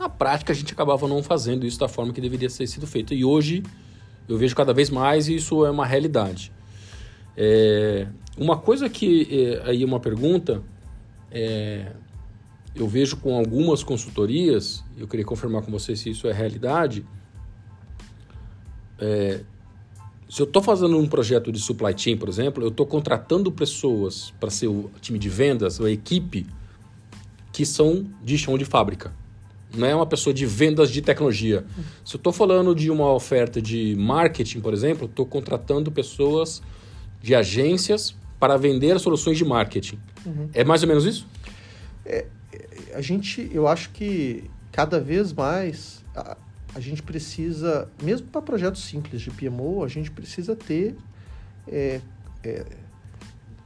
Na 0.00 0.08
prática, 0.08 0.50
a 0.50 0.56
gente 0.56 0.72
acabava 0.72 1.06
não 1.06 1.22
fazendo 1.22 1.66
isso 1.66 1.78
da 1.78 1.86
forma 1.86 2.10
que 2.10 2.22
deveria 2.22 2.48
ter 2.48 2.66
sido 2.66 2.86
feito. 2.86 3.12
E 3.12 3.22
hoje 3.22 3.62
eu 4.26 4.38
vejo 4.38 4.56
cada 4.56 4.72
vez 4.72 4.88
mais 4.88 5.28
e 5.28 5.34
isso 5.34 5.66
é 5.66 5.70
uma 5.70 5.84
realidade. 5.84 6.50
É, 7.36 8.06
uma 8.34 8.56
coisa 8.56 8.88
que, 8.88 9.28
é, 9.30 9.68
aí 9.68 9.84
uma 9.84 10.00
pergunta, 10.00 10.62
é, 11.30 11.92
eu 12.74 12.88
vejo 12.88 13.18
com 13.18 13.36
algumas 13.36 13.82
consultorias, 13.82 14.82
eu 14.96 15.06
queria 15.06 15.26
confirmar 15.26 15.60
com 15.60 15.70
você 15.70 15.94
se 15.94 16.08
isso 16.08 16.26
é 16.26 16.32
realidade. 16.32 17.04
É, 18.98 19.42
se 20.30 20.40
eu 20.40 20.46
estou 20.46 20.62
fazendo 20.62 20.96
um 20.96 21.06
projeto 21.06 21.52
de 21.52 21.58
supply 21.58 21.92
chain, 21.94 22.16
por 22.16 22.30
exemplo, 22.30 22.64
eu 22.64 22.68
estou 22.68 22.86
contratando 22.86 23.52
pessoas 23.52 24.32
para 24.40 24.48
ser 24.48 24.68
o 24.68 24.90
time 24.98 25.18
de 25.18 25.28
vendas, 25.28 25.78
a 25.78 25.90
equipe, 25.90 26.46
que 27.52 27.66
são 27.66 28.06
de 28.24 28.38
chão 28.38 28.56
de 28.56 28.64
fábrica 28.64 29.19
não 29.74 29.86
é 29.86 29.94
uma 29.94 30.06
pessoa 30.06 30.32
de 30.32 30.46
vendas 30.46 30.90
de 30.90 31.00
tecnologia. 31.00 31.64
Se 32.04 32.16
eu 32.16 32.18
estou 32.18 32.32
falando 32.32 32.74
de 32.74 32.90
uma 32.90 33.12
oferta 33.12 33.60
de 33.60 33.94
marketing, 33.96 34.60
por 34.60 34.72
exemplo, 34.72 35.06
estou 35.06 35.26
contratando 35.26 35.90
pessoas 35.90 36.62
de 37.22 37.34
agências 37.34 38.14
para 38.38 38.56
vender 38.56 38.98
soluções 38.98 39.36
de 39.36 39.44
marketing. 39.44 39.98
Uhum. 40.24 40.48
É 40.54 40.64
mais 40.64 40.82
ou 40.82 40.88
menos 40.88 41.04
isso? 41.04 41.26
É, 42.04 42.26
a 42.94 43.00
gente, 43.00 43.50
eu 43.52 43.68
acho 43.68 43.90
que 43.90 44.50
cada 44.72 44.98
vez 44.98 45.32
mais 45.32 46.02
a, 46.14 46.36
a 46.74 46.80
gente 46.80 47.02
precisa, 47.02 47.88
mesmo 48.02 48.26
para 48.28 48.40
projetos 48.40 48.82
simples 48.82 49.20
de 49.20 49.30
PMO, 49.30 49.84
a 49.84 49.88
gente 49.88 50.10
precisa 50.10 50.56
ter 50.56 50.96
é, 51.68 52.00
é, 52.42 52.64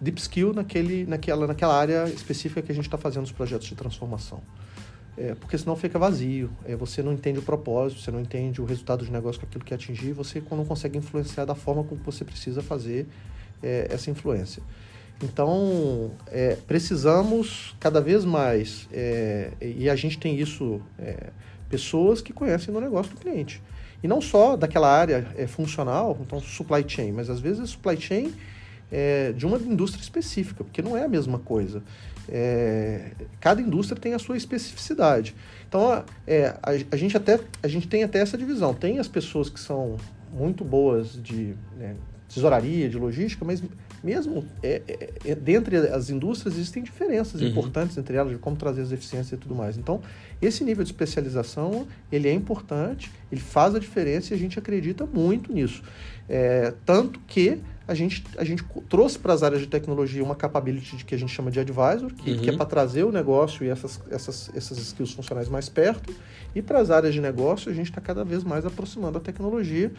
deep 0.01 0.21
skill 0.21 0.53
naquele, 0.53 1.07
naquela, 1.07 1.47
naquela 1.47 1.79
área 1.79 2.09
específica 2.09 2.63
que 2.63 2.73
a 2.73 2.75
gente 2.75 2.87
está 2.87 2.99
fazendo 2.99 3.25
os 3.25 3.33
projetos 3.33 3.67
de 3.67 3.75
transformação. 3.75 4.43
É, 5.17 5.35
porque 5.35 5.57
senão 5.57 5.77
fica 5.77 5.99
vazio. 5.99 6.51
É, 6.65 6.75
você 6.75 7.03
não 7.03 7.13
entende 7.13 7.39
o 7.39 7.43
propósito, 7.43 8.01
você 8.01 8.11
não 8.11 8.21
entende 8.21 8.61
o 8.61 8.65
resultado 8.65 9.05
de 9.05 9.13
negócio 9.13 9.41
com 9.41 9.47
aquilo 9.47 9.65
que 9.65 9.73
atingir, 9.73 10.13
você 10.13 10.43
não 10.51 10.65
consegue 10.65 10.99
influenciar 10.99 11.45
da 11.45 11.55
forma 11.55 11.85
como 11.85 12.01
você 12.03 12.25
precisa 12.25 12.63
fazer 12.63 13.07
é, 13.63 13.87
essa 13.91 14.11
influência. 14.11 14.63
Então, 15.23 16.11
é, 16.27 16.57
precisamos 16.67 17.77
cada 17.79 18.01
vez 18.01 18.25
mais, 18.25 18.89
é, 18.93 19.53
e 19.61 19.89
a 19.89 19.95
gente 19.95 20.19
tem 20.19 20.39
isso, 20.39 20.81
é, 20.99 21.31
pessoas 21.69 22.21
que 22.21 22.33
conhecem 22.33 22.75
o 22.75 22.81
negócio 22.81 23.15
do 23.15 23.21
cliente. 23.21 23.63
E 24.03 24.09
não 24.09 24.21
só 24.21 24.57
daquela 24.57 24.91
área 24.91 25.27
funcional, 25.49 26.19
então 26.21 26.39
supply 26.41 26.85
chain, 26.87 27.13
mas 27.13 27.31
às 27.31 27.41
vezes 27.41 27.71
supply 27.71 27.99
chain 27.99 28.35
é, 28.91 29.33
de 29.33 29.47
uma 29.47 29.59
indústria 29.59 30.03
específica, 30.03 30.65
porque 30.65 30.83
não 30.83 30.97
é 30.97 31.05
a 31.05 31.09
mesma 31.09 31.39
coisa. 31.39 31.83
É, 32.29 33.13
cada 33.41 33.61
indústria 33.61 34.01
tem 34.01 34.15
a 34.15 34.19
sua 34.19 34.37
especificidade. 34.37 35.35
Então, 35.69 36.05
é, 36.27 36.55
a, 36.63 36.71
a, 36.93 36.97
gente 36.97 37.17
até, 37.17 37.41
a 37.63 37.69
gente 37.69 37.87
tem 37.89 38.03
até 38.03 38.19
essa 38.21 38.39
divisão. 38.39 38.73
Tem 38.73 38.99
as 38.99 39.09
pessoas 39.09 39.49
que 39.49 39.61
são 39.61 39.97
muito 40.33 40.65
boas 40.65 41.21
de 41.23 41.55
né, 41.77 41.97
tesouraria, 42.35 42.89
de 42.89 42.99
logística, 42.99 43.45
mas 43.45 43.63
mesmo 44.03 44.45
é, 44.63 44.83
é, 44.87 45.11
é, 45.25 45.35
dentre 45.35 45.77
as 45.77 46.11
indústrias 46.11 46.55
existem 46.57 46.83
diferenças 46.83 47.41
uhum. 47.41 47.49
importantes 47.49 47.97
entre 47.97 48.17
elas 48.17 48.33
de 48.33 48.39
como 48.39 48.57
trazer 48.57 48.83
as 48.83 48.93
eficiências 48.93 49.33
e 49.33 49.37
tudo 49.37 49.55
mais. 49.55 49.79
Então, 49.79 50.03
esse 50.43 50.65
nível 50.65 50.83
de 50.83 50.91
especialização 50.91 51.87
ele 52.11 52.29
é 52.29 52.33
importante, 52.33 53.11
ele 53.31 53.41
faz 53.41 53.75
a 53.75 53.79
diferença 53.79 54.33
e 54.33 54.37
a 54.37 54.39
gente 54.39 54.59
acredita 54.59 55.07
muito 55.07 55.53
nisso. 55.53 55.83
É, 56.29 56.75
tanto 56.85 57.21
que 57.21 57.61
a 57.87 57.95
gente, 57.95 58.25
a 58.39 58.45
gente 58.45 58.65
trouxe 58.89 59.19
para 59.19 59.35
as 59.35 59.43
áreas 59.43 59.61
de 59.61 59.67
tecnologia 59.69 60.23
uma 60.25 60.35
capability 60.35 61.05
que 61.05 61.15
a 61.15 61.19
gente 61.19 61.31
chama 61.31 61.51
de 61.51 61.61
advisor, 61.61 62.13
que, 62.15 62.31
uhum. 62.31 62.39
que 62.39 62.49
é 62.49 62.53
uhum. 62.53 62.57
para 62.57 62.67
trazer 62.67 63.05
o 63.05 63.13
negócio 63.13 63.65
e 63.65 63.69
essas, 63.69 64.01
essas, 64.11 64.51
essas 64.55 64.79
skills 64.79 65.13
funcionais 65.13 65.49
mais 65.49 65.69
perto. 65.69 66.15
E 66.55 66.63
para 66.63 66.79
as 66.79 66.91
áreas 66.91 67.13
de 67.13 67.21
negócio, 67.21 67.71
a 67.71 67.75
gente 67.75 67.91
está 67.91 68.01
cada 68.01 68.25
vez 68.25 68.43
mais 68.43 68.65
aproximando 68.65 69.19
a 69.19 69.21
tecnologia 69.21 69.93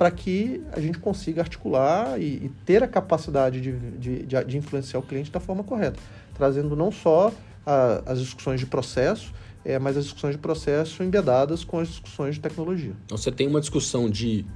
para 0.00 0.10
que 0.10 0.62
a 0.72 0.80
gente 0.80 0.98
consiga 0.98 1.42
articular 1.42 2.18
e, 2.18 2.46
e 2.46 2.50
ter 2.64 2.82
a 2.82 2.88
capacidade 2.88 3.60
de, 3.60 3.70
de, 3.98 4.24
de, 4.24 4.44
de, 4.44 4.56
influenciar 4.56 4.98
o 4.98 5.02
cliente 5.02 5.30
da 5.30 5.38
forma 5.38 5.62
correta, 5.62 6.00
trazendo 6.32 6.74
não 6.74 6.90
só 6.90 7.30
a, 7.66 8.02
as 8.06 8.18
discussões 8.18 8.58
de 8.60 8.64
processo, 8.64 9.30
é, 9.62 9.78
mas 9.78 9.98
as 9.98 10.04
discussões 10.04 10.36
de 10.36 10.40
processo 10.40 11.02
embedadas 11.02 11.64
com 11.64 11.78
as 11.78 11.88
discussões 11.88 12.36
de 12.36 12.40
tecnologia. 12.40 12.94
Então 13.04 13.18
você 13.18 13.30
tem 13.30 13.46
uma 13.46 13.60
discussão 13.60 14.08
de, 14.08 14.46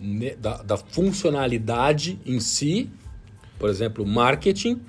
né, 0.00 0.34
da, 0.34 0.60
da 0.60 0.76
funcionalidade 0.76 2.18
em 2.26 2.40
si, 2.40 2.90
por 3.60 3.70
exemplo, 3.70 4.04
marketing, 4.04 4.82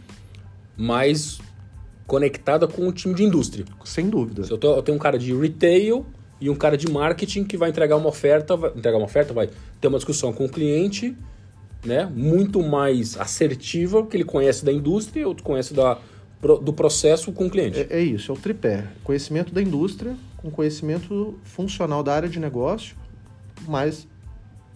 mais 0.75 1.37
conectada 2.07 2.67
com 2.67 2.87
o 2.87 2.91
time 2.91 3.13
de 3.13 3.21
indústria. 3.21 3.63
Sem 3.85 4.09
dúvida. 4.09 4.43
Se 4.43 4.49
eu, 4.49 4.57
tô, 4.57 4.75
eu 4.75 4.81
tenho 4.81 4.95
um 4.95 4.99
cara 4.99 5.19
de 5.19 5.35
retail 5.35 6.03
e 6.39 6.49
um 6.49 6.55
cara 6.55 6.77
de 6.77 6.89
marketing 6.89 7.43
que 7.43 7.57
vai 7.57 7.69
entregar 7.69 7.95
uma 7.95 8.09
oferta, 8.09 8.55
vai, 8.55 8.69
entregar 8.71 8.97
uma 8.97 9.05
oferta, 9.05 9.33
vai 9.33 9.49
ter 9.81 9.87
uma 9.87 9.97
discussão 9.97 10.31
com 10.31 10.45
o 10.45 10.49
cliente, 10.49 11.15
né, 11.85 12.05
muito 12.13 12.61
mais 12.61 13.17
assertiva, 13.17 14.05
que 14.05 14.17
ele 14.17 14.23
conhece 14.23 14.63
da 14.63 14.71
indústria, 14.71 15.27
outro 15.27 15.43
conhece 15.43 15.73
da, 15.73 15.99
do 16.61 16.73
processo 16.73 17.31
com 17.31 17.47
o 17.47 17.49
cliente. 17.49 17.79
É, 17.79 17.97
é 17.97 18.01
isso, 18.01 18.31
é 18.31 18.35
o 18.35 18.37
tripé. 18.37 18.85
Conhecimento 19.03 19.53
da 19.53 19.61
indústria, 19.61 20.15
com 20.37 20.51
conhecimento 20.51 21.37
funcional 21.43 22.03
da 22.03 22.13
área 22.13 22.29
de 22.29 22.39
negócio, 22.39 22.95
mais 23.67 24.07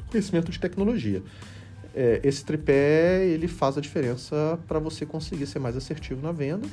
conhecimento 0.10 0.51
de 0.51 0.60
tecnologia. 0.60 1.22
É, 1.94 2.22
esse 2.24 2.44
tripé 2.44 3.25
ele 3.27 3.48
faz 3.48 3.77
a 3.77 3.82
diferença 3.82 4.58
para 4.68 4.80
você 4.80 5.06
conseguir 5.06 5.46
ser 5.46 5.60
mais 5.60 5.75
assertivo 5.75 6.22
na 6.22 6.32
venda 6.32 6.68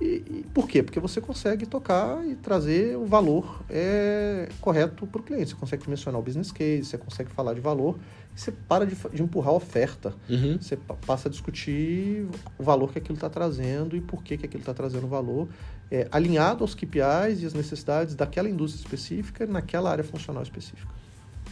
e, 0.00 0.04
e, 0.04 0.46
por 0.52 0.68
quê? 0.68 0.82
Porque 0.82 1.00
você 1.00 1.20
consegue 1.20 1.64
tocar 1.64 2.26
e 2.26 2.34
trazer 2.34 2.96
o 2.96 3.06
valor 3.06 3.62
é, 3.70 4.48
correto 4.60 5.06
para 5.06 5.20
o 5.20 5.24
cliente. 5.24 5.50
Você 5.50 5.56
consegue 5.56 5.88
mencionar 5.88 6.20
o 6.20 6.22
business 6.22 6.52
case, 6.52 6.84
você 6.84 6.98
consegue 6.98 7.30
falar 7.30 7.54
de 7.54 7.60
valor, 7.60 7.98
você 8.34 8.52
para 8.52 8.84
de, 8.84 8.94
de 8.94 9.22
empurrar 9.22 9.54
a 9.54 9.56
oferta. 9.56 10.14
Uhum. 10.28 10.58
Você 10.60 10.76
passa 11.06 11.28
a 11.28 11.30
discutir 11.30 12.26
o 12.58 12.62
valor 12.62 12.92
que 12.92 12.98
aquilo 12.98 13.14
está 13.14 13.30
trazendo 13.30 13.96
e 13.96 14.00
por 14.00 14.22
que, 14.22 14.36
que 14.36 14.44
aquilo 14.44 14.60
está 14.60 14.74
trazendo 14.74 15.06
valor, 15.06 15.48
é, 15.90 16.06
alinhado 16.10 16.62
aos 16.62 16.74
KPIs 16.74 17.42
e 17.42 17.46
as 17.46 17.54
necessidades 17.54 18.14
daquela 18.14 18.50
indústria 18.50 18.82
específica, 18.84 19.46
naquela 19.46 19.90
área 19.90 20.04
funcional 20.04 20.42
específica. 20.42 20.92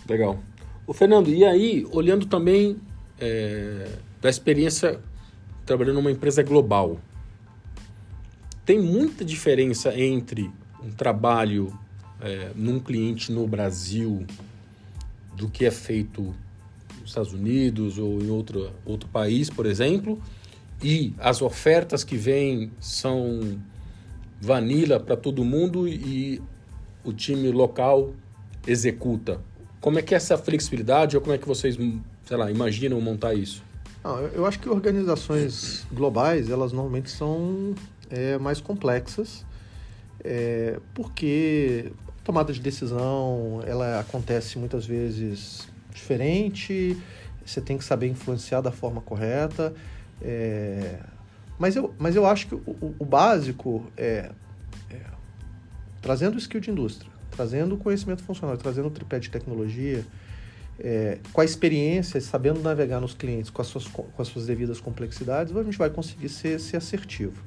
Legal. 0.07 0.39
O 0.87 0.93
Fernando, 0.93 1.31
e 1.31 1.47
aí, 1.47 1.87
olhando 1.91 2.27
também 2.27 2.77
é, 3.19 3.89
da 4.21 4.29
experiência 4.29 5.01
trabalhando 5.65 5.95
numa 5.95 6.11
empresa 6.11 6.43
global, 6.43 7.01
tem 8.64 8.80
muita 8.80 9.25
diferença 9.25 9.94
entre 9.99 10.50
um 10.83 10.90
trabalho 10.90 11.73
é, 12.21 12.50
num 12.54 12.80
cliente 12.80 13.30
no 13.30 13.47
Brasil 13.47 14.25
do 15.37 15.49
que 15.49 15.64
é 15.64 15.71
feito 15.71 16.35
nos 17.00 17.11
Estados 17.11 17.33
Unidos 17.33 17.99
ou 17.99 18.21
em 18.23 18.30
outro, 18.30 18.71
outro 18.85 19.09
país, 19.09 19.50
por 19.50 19.66
exemplo, 19.66 20.21
e 20.83 21.14
as 21.18 21.42
ofertas 21.42 22.02
que 22.04 22.16
vêm 22.16 22.71
são 22.80 23.59
vanilla 24.40 24.99
para 24.99 25.16
todo 25.16 25.44
mundo 25.44 25.88
e 25.88 26.40
o 27.02 27.12
time 27.12 27.50
local 27.50 28.14
executa. 28.66 29.40
Como 29.80 29.99
é 29.99 30.02
que 30.02 30.14
é 30.14 30.16
essa 30.16 30.38
flexibilidade 30.38 31.16
ou 31.16 31.23
como 31.23 31.35
é 31.35 31.38
que 31.38 31.47
vocês, 31.47 31.76
sei 32.25 32.37
lá, 32.37 32.50
imaginam 32.50 33.00
montar 33.00 33.35
isso? 33.35 33.62
Não, 34.02 34.18
eu 34.18 34.47
acho 34.47 34.59
que 34.59 34.68
organizações 34.68 35.87
globais, 35.92 36.50
elas 36.50 36.73
normalmente 36.73 37.11
são 37.11 37.75
é, 38.11 38.39
mais 38.39 38.61
complexas, 38.61 39.45
é, 40.23 40.79
porque 40.95 41.93
a 42.19 42.25
tomada 42.25 42.53
de 42.53 42.61
decisão 42.61 43.63
ela 43.67 44.01
acontece 44.01 44.59
muitas 44.59 44.87
vezes 44.87 45.69
diferente, 45.93 46.97
você 47.45 47.61
tem 47.61 47.77
que 47.77 47.85
saber 47.85 48.09
influenciar 48.09 48.61
da 48.61 48.73
forma 48.73 49.01
correta. 49.01 49.75
É, 50.23 50.99
mas, 51.59 51.77
eu, 51.77 51.95
mas 51.99 52.17
eu 52.17 52.27
acho 52.27 52.49
que 52.49 52.55
o, 52.55 52.95
o 52.99 53.05
básico 53.05 53.87
é, 53.97 54.31
é, 54.91 55.01
trazendo 56.01 56.39
skill 56.39 56.61
de 56.61 56.71
indústria, 56.71 57.11
trazendo 57.31 57.77
conhecimento 57.77 58.23
funcional, 58.23 58.57
trazendo 58.57 58.89
o 58.89 58.91
tripé 58.91 59.19
de 59.19 59.31
tecnologia, 59.31 60.05
é, 60.79 61.19
com 61.33 61.41
a 61.41 61.45
experiência, 61.45 62.21
sabendo 62.21 62.61
navegar 62.61 63.01
nos 63.01 63.15
clientes 63.15 63.51
com 63.51 63.63
as 63.63 63.69
suas, 63.69 63.87
com 63.87 64.11
as 64.19 64.29
suas 64.29 64.47
devidas 64.47 64.81
complexidades, 64.81 65.55
a 65.55 65.63
gente 65.63 65.79
vai 65.79 65.91
conseguir 65.91 66.29
ser, 66.29 66.59
ser 66.59 66.79
assertivo. 66.79 67.41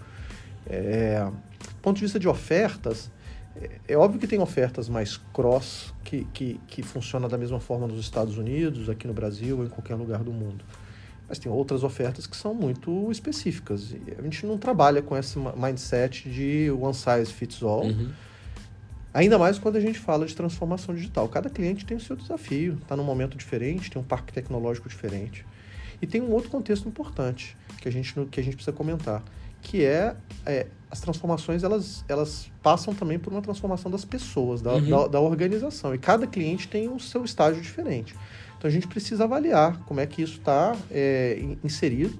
É, 0.69 1.23
do 1.23 1.81
ponto 1.81 1.95
de 1.95 2.01
vista 2.03 2.19
de 2.19 2.27
ofertas, 2.27 3.09
é, 3.55 3.69
é 3.89 3.97
óbvio 3.97 4.19
que 4.19 4.27
tem 4.27 4.39
ofertas 4.39 4.89
mais 4.89 5.17
cross 5.33 5.93
que, 6.03 6.25
que, 6.33 6.59
que 6.67 6.81
funcionam 6.81 7.27
da 7.27 7.37
mesma 7.37 7.59
forma 7.59 7.87
nos 7.87 7.99
Estados 7.99 8.37
Unidos, 8.37 8.89
aqui 8.89 9.07
no 9.07 9.13
Brasil 9.13 9.57
ou 9.57 9.65
em 9.65 9.69
qualquer 9.69 9.95
lugar 9.95 10.23
do 10.23 10.31
mundo. 10.31 10.63
Mas 11.27 11.39
tem 11.39 11.51
outras 11.51 11.83
ofertas 11.83 12.25
que 12.25 12.37
são 12.37 12.53
muito 12.53 13.11
específicas. 13.11 13.91
E 13.91 14.15
a 14.17 14.21
gente 14.21 14.45
não 14.45 14.57
trabalha 14.57 15.01
com 15.01 15.17
esse 15.17 15.37
mindset 15.37 16.29
de 16.29 16.71
one 16.71 16.93
size 16.93 17.33
fits 17.33 17.61
all. 17.61 17.83
Uhum. 17.83 18.11
Ainda 19.13 19.37
mais 19.37 19.59
quando 19.59 19.75
a 19.75 19.79
gente 19.79 19.99
fala 19.99 20.25
de 20.25 20.35
transformação 20.35 20.95
digital. 20.95 21.27
Cada 21.27 21.49
cliente 21.49 21.85
tem 21.85 21.97
o 21.97 21.99
seu 21.99 22.15
desafio, 22.15 22.77
está 22.81 22.95
num 22.95 23.03
momento 23.03 23.35
diferente, 23.35 23.91
tem 23.91 24.01
um 24.01 24.05
parque 24.05 24.31
tecnológico 24.31 24.87
diferente. 24.87 25.45
E 26.01 26.07
tem 26.07 26.21
um 26.21 26.31
outro 26.31 26.49
contexto 26.49 26.87
importante 26.87 27.57
que 27.81 27.89
a 27.89 27.91
gente, 27.91 28.13
que 28.31 28.39
a 28.39 28.43
gente 28.43 28.55
precisa 28.55 28.75
comentar 28.75 29.23
que 29.67 29.83
é, 29.83 30.15
é, 30.45 30.65
as 30.89 31.01
transformações 31.01 31.61
elas, 31.61 32.03
elas 32.07 32.49
passam 32.63 32.95
também 32.95 33.19
por 33.19 33.33
uma 33.33 33.41
transformação 33.41 33.91
das 33.91 34.05
pessoas, 34.05 34.61
da, 34.61 34.73
uhum. 34.73 34.89
da, 34.89 35.07
da, 35.07 35.19
organização. 35.19 35.93
E 35.93 35.97
cada 35.97 36.25
cliente 36.25 36.69
tem 36.69 36.87
o 36.87 36.97
seu 36.99 37.25
estágio 37.25 37.61
diferente. 37.61 38.15
Então 38.57 38.69
a 38.69 38.71
gente 38.71 38.87
precisa 38.87 39.25
avaliar 39.25 39.79
como 39.79 39.99
é 39.99 40.07
que 40.07 40.21
isso 40.21 40.37
está 40.37 40.73
é, 40.89 41.37
inserido, 41.63 42.17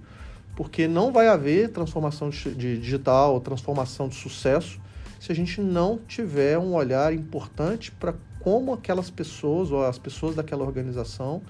porque 0.58 0.90
não 0.90 1.14
vai 1.14 1.30
haver 1.30 1.70
transformação 1.70 2.30
de, 2.30 2.54
de 2.54 2.78
digital, 2.78 3.40
transformação 3.40 4.10
de 4.10 4.16
sucesso, 4.16 4.80
se 5.18 5.32
a 5.32 5.36
gente 5.36 5.62
não 5.62 6.00
tiver 6.06 6.60
um 6.60 6.76
olhar 6.76 7.14
importante 7.14 7.92
para 7.94 8.14
como 8.42 8.74
aquelas 8.74 9.10
pessoas 9.10 9.72
ou 9.72 9.86
as 9.86 9.98
pessoas 9.98 10.36
daquela 10.36 10.64
organização 10.64 11.42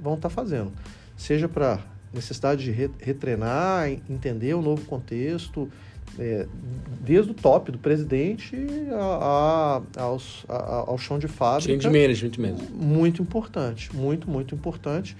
vão 0.00 0.14
estar 0.14 0.30
tá 0.30 0.34
fazendo. 0.34 0.72
Seja 1.16 1.48
para 1.48 1.80
necessidade 2.14 2.64
de 2.64 2.70
retrenar, 3.00 3.90
entender 4.08 4.54
o 4.54 4.62
novo 4.62 4.84
contexto, 4.84 5.68
é, 6.18 6.46
desde 7.00 7.32
o 7.32 7.34
top 7.34 7.72
do 7.72 7.78
presidente 7.78 8.56
a, 8.92 9.82
a, 9.96 10.02
aos, 10.02 10.44
a, 10.48 10.84
ao 10.86 10.98
chão 10.98 11.18
de 11.18 11.28
fábrica. 11.28 11.72
Change 11.72 11.86
management 11.86 12.38
mesmo. 12.38 12.70
Muito 12.70 13.20
importante, 13.20 13.94
muito, 13.94 14.30
muito 14.30 14.54
importante. 14.54 15.16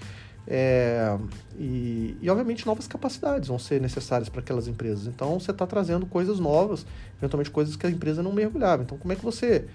É, 0.47 1.17
e, 1.57 2.15
e, 2.21 2.29
obviamente, 2.29 2.65
novas 2.65 2.87
capacidades 2.87 3.47
vão 3.47 3.57
ser 3.57 3.81
necessárias 3.81 4.29
para 4.29 4.41
aquelas 4.41 4.67
empresas. 4.67 5.07
Então, 5.07 5.39
você 5.39 5.51
está 5.51 5.65
trazendo 5.65 6.05
coisas 6.05 6.39
novas, 6.39 6.85
eventualmente 7.17 7.49
coisas 7.49 7.75
que 7.75 7.87
a 7.87 7.89
empresa 7.89 8.21
não 8.21 8.31
mergulhava. 8.31 8.83
Então, 8.83 8.97
como 8.97 9.11
é 9.11 9.15
que 9.15 9.23
você 9.23 9.65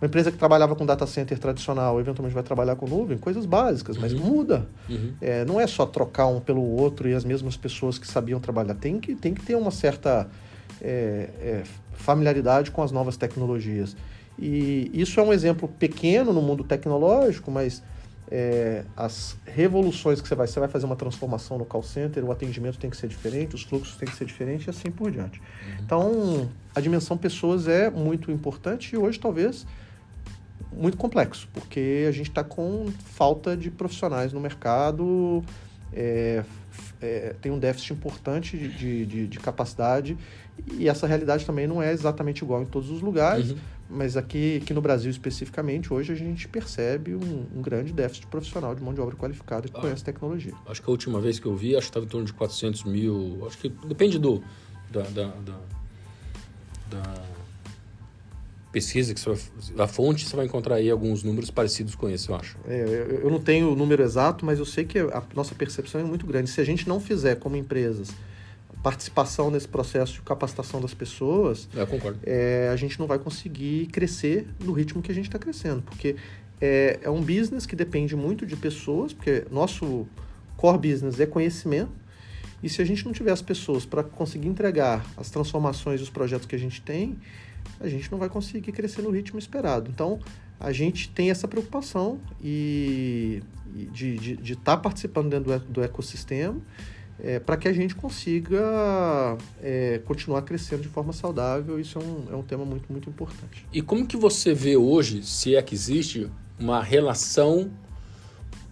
uma 0.00 0.06
empresa 0.06 0.30
que 0.30 0.36
trabalhava 0.36 0.76
com 0.76 0.84
data 0.84 1.06
center 1.06 1.38
tradicional, 1.38 1.98
eventualmente 1.98 2.34
vai 2.34 2.42
trabalhar 2.42 2.76
com 2.76 2.86
nuvem, 2.86 3.16
coisas 3.16 3.46
básicas, 3.46 3.96
mas 3.96 4.12
uhum. 4.12 4.20
muda. 4.20 4.66
Uhum. 4.88 5.14
É, 5.20 5.44
não 5.44 5.58
é 5.58 5.66
só 5.66 5.86
trocar 5.86 6.26
um 6.26 6.38
pelo 6.38 6.62
outro 6.62 7.08
e 7.08 7.14
as 7.14 7.24
mesmas 7.24 7.56
pessoas 7.56 7.98
que 7.98 8.06
sabiam 8.06 8.38
trabalhar. 8.38 8.74
Tem 8.74 9.00
que, 9.00 9.14
tem 9.14 9.32
que 9.32 9.42
ter 9.42 9.54
uma 9.54 9.70
certa 9.70 10.28
é, 10.82 11.30
é, 11.40 11.62
familiaridade 11.94 12.70
com 12.70 12.82
as 12.82 12.92
novas 12.92 13.16
tecnologias. 13.16 13.96
E 14.38 14.90
isso 14.92 15.18
é 15.18 15.22
um 15.22 15.32
exemplo 15.32 15.66
pequeno 15.66 16.30
no 16.30 16.42
mundo 16.42 16.62
tecnológico, 16.62 17.50
mas 17.50 17.82
é, 18.30 18.84
as 18.94 19.36
revoluções 19.46 20.20
que 20.20 20.28
você 20.28 20.34
vai, 20.34 20.46
você 20.46 20.60
vai 20.60 20.68
fazer 20.68 20.84
uma 20.84 20.96
transformação 20.96 21.56
no 21.56 21.64
call 21.64 21.82
center, 21.82 22.22
o 22.22 22.30
atendimento 22.30 22.78
tem 22.78 22.90
que 22.90 22.98
ser 22.98 23.08
diferente, 23.08 23.54
os 23.54 23.62
fluxos 23.62 23.96
têm 23.96 24.06
que 24.06 24.14
ser 24.14 24.26
diferentes 24.26 24.66
e 24.66 24.70
assim 24.70 24.90
por 24.90 25.10
diante. 25.10 25.38
Uhum. 25.40 25.76
Então, 25.80 26.50
a 26.74 26.80
dimensão 26.80 27.16
pessoas 27.16 27.66
é 27.66 27.88
muito 27.88 28.30
importante 28.30 28.94
e 28.94 28.98
hoje 28.98 29.18
talvez 29.18 29.66
muito 30.76 30.96
complexo, 30.96 31.48
porque 31.52 32.04
a 32.08 32.12
gente 32.12 32.28
está 32.28 32.44
com 32.44 32.86
falta 33.14 33.56
de 33.56 33.70
profissionais 33.70 34.32
no 34.32 34.40
mercado, 34.40 35.42
é, 35.92 36.44
é, 37.00 37.34
tem 37.40 37.50
um 37.50 37.58
déficit 37.58 37.92
importante 37.92 38.56
de, 38.56 39.06
de, 39.06 39.26
de, 39.26 39.38
capacidade 39.38 40.16
e 40.72 40.88
essa 40.88 41.06
realidade 41.06 41.46
também 41.46 41.66
não 41.66 41.82
é 41.82 41.92
exatamente 41.92 42.42
igual 42.42 42.62
em 42.62 42.66
todos 42.66 42.90
os 42.90 43.00
lugares. 43.00 43.52
Uhum 43.52 43.58
mas 43.88 44.16
aqui, 44.16 44.60
aqui 44.62 44.74
no 44.74 44.80
Brasil 44.80 45.10
especificamente, 45.10 45.92
hoje 45.92 46.12
a 46.12 46.16
gente 46.16 46.48
percebe 46.48 47.14
um, 47.14 47.46
um 47.54 47.62
grande 47.62 47.92
déficit 47.92 48.26
profissional 48.26 48.74
de 48.74 48.82
mão 48.82 48.92
de 48.92 49.00
obra 49.00 49.14
qualificada 49.14 49.68
que 49.68 49.76
ah, 49.76 49.80
conhece 49.80 50.02
tecnologia. 50.02 50.52
Acho 50.66 50.82
que 50.82 50.88
a 50.88 50.90
última 50.90 51.20
vez 51.20 51.38
que 51.38 51.46
eu 51.46 51.54
vi, 51.54 51.76
acho 51.76 51.86
que 51.86 51.90
estava 51.90 52.04
em 52.04 52.08
torno 52.08 52.26
de 52.26 52.32
400 52.32 52.84
mil. 52.84 53.46
Acho 53.46 53.58
que 53.58 53.68
depende 53.68 54.18
do, 54.18 54.42
da, 54.90 55.02
da, 55.02 55.28
da, 55.28 55.60
da 56.90 57.35
pesquisa, 58.76 59.14
que 59.14 59.20
você 59.20 59.30
vai, 59.74 59.86
a 59.86 59.88
fonte, 59.88 60.26
você 60.26 60.36
vai 60.36 60.44
encontrar 60.44 60.74
aí 60.74 60.90
alguns 60.90 61.22
números 61.22 61.50
parecidos 61.50 61.94
com 61.94 62.10
esse, 62.10 62.28
eu 62.28 62.34
acho. 62.34 62.58
É, 62.68 63.20
eu, 63.22 63.30
não 63.30 63.40
tenho 63.40 63.72
o 63.72 63.74
número 63.74 64.02
exato, 64.02 64.44
mas 64.44 64.58
eu 64.58 64.66
sei 64.66 64.84
que 64.84 64.98
a 64.98 65.22
nossa 65.34 65.54
percepção 65.54 65.98
é 65.98 66.04
muito 66.04 66.26
grande. 66.26 66.50
Se 66.50 66.60
a 66.60 66.64
gente 66.64 66.86
não 66.86 67.00
fizer 67.00 67.36
como 67.36 67.56
empresas 67.56 68.10
participação 68.82 69.50
nesse 69.50 69.66
processo 69.66 70.12
de 70.12 70.20
capacitação 70.20 70.78
das 70.78 70.92
pessoas, 70.92 71.68
Eu 71.74 71.86
concordo. 71.86 72.18
É, 72.22 72.68
a 72.70 72.76
gente 72.76 73.00
não 73.00 73.06
vai 73.06 73.18
conseguir 73.18 73.86
crescer 73.86 74.46
no 74.62 74.72
ritmo 74.72 75.00
que 75.00 75.10
a 75.10 75.14
gente 75.14 75.24
está 75.24 75.38
crescendo, 75.38 75.80
porque 75.80 76.14
é, 76.60 77.00
é 77.02 77.08
um 77.08 77.22
business 77.22 77.64
que 77.64 77.74
depende 77.74 78.14
muito 78.14 78.44
de 78.44 78.54
pessoas, 78.56 79.14
porque 79.14 79.44
nosso 79.50 80.06
core 80.54 80.90
business 80.90 81.18
é 81.18 81.24
conhecimento, 81.24 81.90
e 82.62 82.68
se 82.68 82.82
a 82.82 82.84
gente 82.84 83.04
não 83.06 83.12
tiver 83.12 83.32
as 83.32 83.42
pessoas 83.42 83.86
para 83.86 84.04
conseguir 84.04 84.48
entregar 84.48 85.04
as 85.16 85.30
transformações 85.30 85.98
e 86.00 86.02
os 86.02 86.10
projetos 86.10 86.46
que 86.46 86.54
a 86.54 86.58
gente 86.58 86.80
tem, 86.82 87.16
a 87.80 87.88
gente 87.88 88.10
não 88.10 88.18
vai 88.18 88.28
conseguir 88.28 88.72
crescer 88.72 89.02
no 89.02 89.10
ritmo 89.10 89.38
esperado. 89.38 89.90
Então, 89.90 90.18
a 90.58 90.72
gente 90.72 91.10
tem 91.10 91.30
essa 91.30 91.46
preocupação 91.46 92.18
e, 92.42 93.42
e 93.74 93.84
de 93.84 94.52
estar 94.52 94.76
tá 94.76 94.76
participando 94.76 95.30
dentro 95.30 95.58
do, 95.58 95.72
do 95.72 95.82
ecossistema 95.82 96.60
é, 97.22 97.38
para 97.38 97.56
que 97.56 97.68
a 97.68 97.72
gente 97.72 97.94
consiga 97.94 99.36
é, 99.62 100.00
continuar 100.04 100.42
crescendo 100.42 100.82
de 100.82 100.88
forma 100.88 101.12
saudável. 101.12 101.80
Isso 101.80 101.98
é 101.98 102.02
um, 102.02 102.24
é 102.32 102.36
um 102.36 102.42
tema 102.42 102.64
muito, 102.64 102.90
muito 102.90 103.08
importante. 103.08 103.66
E 103.72 103.80
como 103.80 104.06
que 104.06 104.16
você 104.16 104.52
vê 104.52 104.76
hoje, 104.76 105.22
se 105.22 105.56
é 105.56 105.62
que 105.62 105.74
existe, 105.74 106.30
uma 106.58 106.82
relação 106.82 107.70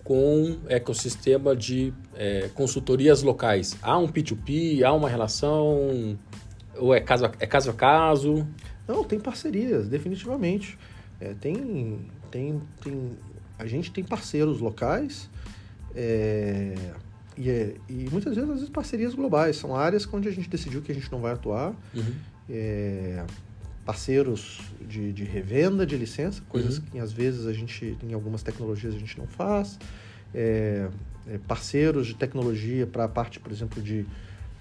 com 0.03 0.59
ecossistema 0.69 1.57
de 1.57 1.93
é, 2.15 2.51
consultorias 2.55 3.23
locais? 3.23 3.77
Há 3.83 3.99
um 3.99 4.09
P2P? 4.09 4.83
Há 4.83 4.93
uma 4.93 5.09
relação? 5.09 6.19
Ou 6.77 6.95
é 6.95 7.01
caso 7.01 7.27
a, 7.27 7.33
é 7.39 7.47
caso, 7.47 7.71
a 7.71 7.75
caso? 7.75 8.47
Não, 8.87 9.05
tem 9.05 9.19
parcerias, 9.19 9.89
definitivamente. 9.89 10.79
É, 11.21 11.35
tem, 11.35 12.07
tem, 12.31 12.61
tem, 12.83 13.11
a 13.59 13.67
gente 13.67 13.91
tem 13.91 14.05
parceiros 14.05 14.61
locais. 14.61 15.31
É, 15.95 16.75
e, 17.37 17.51
é, 17.51 17.75
e 17.89 18.09
muitas 18.11 18.35
vezes, 18.35 18.51
às 18.51 18.57
vezes, 18.57 18.71
parcerias 18.71 19.15
globais. 19.15 19.57
São 19.57 19.75
áreas 19.75 20.07
onde 20.13 20.29
a 20.29 20.33
gente 20.33 20.49
decidiu 20.49 20.83
que 20.83 20.93
a 20.93 20.95
gente 20.95 21.11
não 21.11 21.21
vai 21.21 21.33
atuar. 21.33 21.75
Uhum. 21.95 22.15
É, 22.49 23.25
parceiros 23.85 24.61
de, 24.81 25.13
de, 25.13 25.25
revenda 25.25 25.87
de 25.87 25.97
licença, 25.97 26.43
coisas 26.49 26.79
uhum. 26.79 26.85
que 26.85 26.99
às 26.99 27.13
vezes 27.13 27.47
a 27.47 27.53
gente, 27.53 27.99
em 28.03 28.15
algumas 28.15 28.43
tecnologias, 28.43 28.95
a 28.95 28.99
gente 28.99 29.19
não 29.19 29.27
faz. 29.27 29.79
É, 30.35 30.89
é 31.27 31.39
parceiros 31.47 32.07
de 32.07 32.15
tecnologia 32.15 32.87
para 32.87 33.05
a 33.05 33.09
parte, 33.09 33.39
por 33.41 33.53
exemplo, 33.53 33.83
de, 33.83 34.07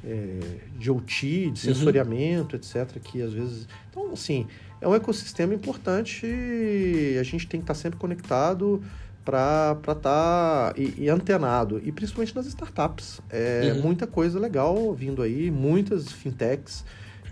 é, 0.03 0.39
de 0.77 0.91
OT, 0.91 1.27
de 1.27 1.47
uhum. 1.47 1.55
sensoriamento, 1.55 2.55
uhum. 2.55 2.61
etc. 2.61 2.99
Que 3.01 3.21
às 3.21 3.33
vezes. 3.33 3.67
Então, 3.89 4.11
assim, 4.11 4.47
é 4.81 4.87
um 4.87 4.93
ecossistema 4.93 5.53
importante 5.53 6.25
e 6.25 7.17
a 7.19 7.23
gente 7.23 7.47
tem 7.47 7.59
que 7.59 7.63
estar 7.63 7.73
sempre 7.73 7.97
conectado 7.97 8.83
para 9.23 9.77
estar 9.79 9.95
tá, 9.95 10.73
e, 10.75 11.03
e, 11.03 11.09
antenado, 11.09 11.81
e 11.83 11.91
principalmente 11.91 12.35
nas 12.35 12.45
startups. 12.47 13.21
É 13.29 13.71
uhum. 13.73 13.81
muita 13.81 14.05
coisa 14.05 14.37
legal 14.39 14.93
vindo 14.93 15.21
aí, 15.21 15.49
muitas 15.49 16.11
fintechs, 16.11 16.83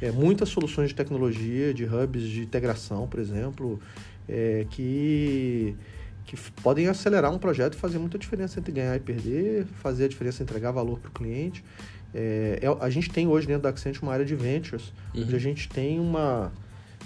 é, 0.01 0.11
muitas 0.11 0.49
soluções 0.49 0.89
de 0.89 0.95
tecnologia, 0.95 1.73
de 1.73 1.83
hubs 1.85 2.23
de 2.23 2.41
integração, 2.41 3.07
por 3.07 3.19
exemplo, 3.19 3.79
é, 4.27 4.65
que, 4.69 5.75
que 6.25 6.37
podem 6.63 6.87
acelerar 6.87 7.33
um 7.33 7.37
projeto 7.37 7.73
e 7.73 7.77
fazer 7.77 7.99
muita 7.99 8.17
diferença 8.17 8.59
entre 8.59 8.71
ganhar 8.71 8.95
e 8.95 8.99
perder, 8.99 9.65
fazer 9.81 10.05
a 10.05 10.07
diferença 10.07 10.41
entregar 10.41 10.71
valor 10.71 10.97
para 10.99 11.09
o 11.09 11.11
cliente. 11.11 11.63
É, 12.13 12.59
é, 12.61 12.77
a 12.83 12.89
gente 12.89 13.09
tem 13.09 13.27
hoje 13.27 13.47
dentro 13.47 13.63
da 13.63 13.69
Accent 13.69 14.01
uma 14.01 14.11
área 14.11 14.25
de 14.25 14.35
ventures, 14.35 14.93
uhum. 15.13 15.23
onde 15.23 15.35
a 15.35 15.39
gente 15.39 15.69
tem 15.69 15.99
uma 15.99 16.51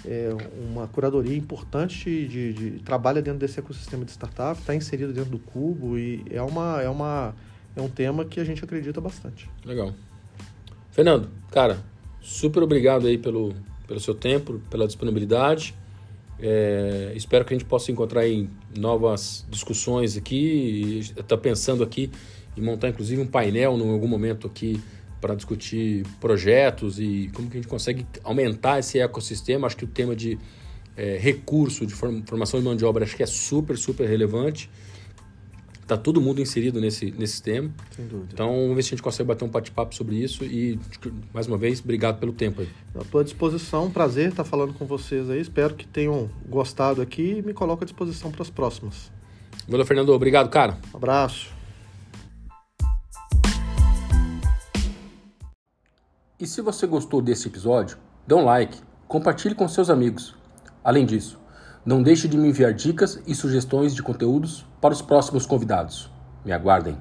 é, 0.04 0.30
uma 0.70 0.86
curadoria 0.86 1.36
importante 1.36 2.04
de, 2.04 2.52
de, 2.52 2.52
de, 2.52 2.70
trabalha 2.80 3.22
dentro 3.22 3.40
desse 3.40 3.58
ecossistema 3.58 4.04
de 4.04 4.12
startup, 4.12 4.60
está 4.60 4.74
inserido 4.74 5.12
dentro 5.12 5.30
do 5.30 5.38
Cubo 5.38 5.98
e 5.98 6.24
é, 6.30 6.40
uma, 6.42 6.80
é, 6.80 6.88
uma, 6.88 7.34
é 7.74 7.80
um 7.80 7.88
tema 7.88 8.24
que 8.24 8.38
a 8.38 8.44
gente 8.44 8.62
acredita 8.62 9.00
bastante. 9.00 9.48
Legal. 9.64 9.92
Fernando, 10.90 11.28
cara, 11.50 11.78
super 12.20 12.62
obrigado 12.62 13.06
aí 13.06 13.18
pelo, 13.18 13.54
pelo 13.86 14.00
seu 14.00 14.14
tempo, 14.14 14.60
pela 14.70 14.86
disponibilidade. 14.86 15.74
É, 16.38 17.12
espero 17.16 17.44
que 17.44 17.54
a 17.54 17.58
gente 17.58 17.66
possa 17.66 17.90
encontrar 17.90 18.28
em 18.28 18.50
novas 18.76 19.46
discussões 19.50 20.16
aqui. 20.16 21.00
Está 21.16 21.36
pensando 21.36 21.82
aqui 21.82 22.10
em 22.56 22.62
montar 22.62 22.88
inclusive 22.88 23.20
um 23.20 23.26
painel 23.26 23.76
em 23.76 23.90
algum 23.90 24.08
momento 24.08 24.46
aqui 24.46 24.80
para 25.20 25.34
discutir 25.34 26.04
projetos 26.20 26.98
e 26.98 27.30
como 27.34 27.48
que 27.48 27.56
a 27.56 27.60
gente 27.60 27.68
consegue 27.68 28.06
aumentar 28.22 28.78
esse 28.78 28.98
ecossistema. 28.98 29.66
Acho 29.66 29.76
que 29.76 29.84
o 29.84 29.88
tema 29.88 30.14
de 30.14 30.38
é, 30.96 31.18
recurso, 31.18 31.86
de 31.86 31.94
formação 31.94 32.58
de 32.58 32.64
mão 32.64 32.76
de 32.76 32.84
obra, 32.84 33.04
acho 33.04 33.16
que 33.16 33.22
é 33.22 33.26
super, 33.26 33.76
super 33.76 34.08
relevante. 34.08 34.70
Está 35.82 35.96
todo 35.96 36.20
mundo 36.20 36.40
inserido 36.40 36.80
nesse, 36.80 37.12
nesse 37.12 37.40
tema. 37.40 37.70
Sem 37.94 38.08
dúvida. 38.08 38.30
Então, 38.32 38.48
vamos 38.52 38.74
ver 38.74 38.82
se 38.82 38.88
a 38.88 38.90
gente 38.90 39.02
consegue 39.02 39.28
bater 39.28 39.44
um 39.44 39.48
bate-papo 39.48 39.94
sobre 39.94 40.16
isso. 40.16 40.44
E, 40.44 40.80
mais 41.32 41.46
uma 41.46 41.56
vez, 41.56 41.78
obrigado 41.78 42.18
pelo 42.18 42.32
tempo 42.32 42.60
aí. 42.60 42.68
À 42.98 43.04
tua 43.04 43.22
disposição, 43.22 43.88
prazer 43.88 44.30
estar 44.30 44.42
falando 44.42 44.74
com 44.74 44.84
vocês 44.84 45.30
aí. 45.30 45.40
Espero 45.40 45.76
que 45.76 45.86
tenham 45.86 46.28
gostado 46.48 47.00
aqui 47.00 47.36
e 47.38 47.42
me 47.42 47.54
coloco 47.54 47.84
à 47.84 47.86
disposição 47.86 48.32
para 48.32 48.42
as 48.42 48.50
próximas. 48.50 49.12
Valeu, 49.68 49.86
Fernando. 49.86 50.08
Obrigado, 50.08 50.50
cara. 50.50 50.76
Um 50.92 50.96
abraço. 50.96 51.55
E 56.38 56.46
se 56.46 56.60
você 56.60 56.86
gostou 56.86 57.22
desse 57.22 57.48
episódio, 57.48 57.96
dê 58.26 58.34
um 58.34 58.44
like, 58.44 58.78
compartilhe 59.08 59.54
com 59.54 59.66
seus 59.66 59.88
amigos. 59.88 60.36
Além 60.84 61.06
disso, 61.06 61.40
não 61.82 62.02
deixe 62.02 62.28
de 62.28 62.36
me 62.36 62.48
enviar 62.48 62.74
dicas 62.74 63.22
e 63.26 63.34
sugestões 63.34 63.94
de 63.94 64.02
conteúdos 64.02 64.66
para 64.78 64.92
os 64.92 65.00
próximos 65.00 65.46
convidados. 65.46 66.10
Me 66.44 66.52
aguardem. 66.52 66.98